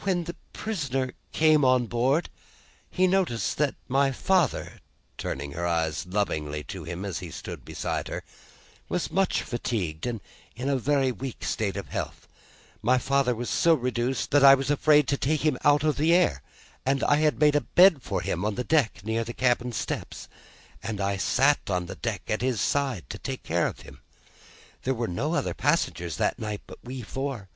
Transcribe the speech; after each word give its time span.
"When 0.00 0.24
the 0.24 0.34
prisoner 0.52 1.12
came 1.30 1.64
on 1.64 1.86
board, 1.86 2.28
he 2.90 3.06
noticed 3.06 3.56
that 3.58 3.76
my 3.86 4.10
father," 4.10 4.80
turning 5.16 5.52
her 5.52 5.64
eyes 5.64 6.06
lovingly 6.08 6.64
to 6.64 6.82
him 6.82 7.04
as 7.04 7.20
he 7.20 7.30
stood 7.30 7.64
beside 7.64 8.08
her, 8.08 8.24
"was 8.88 9.12
much 9.12 9.42
fatigued 9.42 10.06
and 10.08 10.20
in 10.56 10.68
a 10.68 10.76
very 10.76 11.12
weak 11.12 11.44
state 11.44 11.76
of 11.76 11.90
health. 11.90 12.26
My 12.82 12.98
father 12.98 13.32
was 13.32 13.48
so 13.48 13.74
reduced 13.74 14.32
that 14.32 14.42
I 14.42 14.56
was 14.56 14.72
afraid 14.72 15.06
to 15.06 15.16
take 15.16 15.42
him 15.42 15.56
out 15.62 15.84
of 15.84 15.98
the 15.98 16.12
air, 16.12 16.42
and 16.84 17.04
I 17.04 17.18
had 17.18 17.38
made 17.38 17.54
a 17.54 17.60
bed 17.60 18.02
for 18.02 18.22
him 18.22 18.44
on 18.44 18.56
the 18.56 18.64
deck 18.64 19.04
near 19.04 19.22
the 19.22 19.32
cabin 19.32 19.70
steps, 19.70 20.26
and 20.82 21.00
I 21.00 21.16
sat 21.16 21.70
on 21.70 21.86
the 21.86 21.94
deck 21.94 22.22
at 22.26 22.42
his 22.42 22.60
side 22.60 23.08
to 23.08 23.18
take 23.18 23.44
care 23.44 23.68
of 23.68 23.82
him. 23.82 24.00
There 24.82 24.94
were 24.94 25.06
no 25.06 25.34
other 25.34 25.54
passengers 25.54 26.16
that 26.16 26.40
night, 26.40 26.62
but 26.66 26.80
we 26.82 27.02
four. 27.02 27.48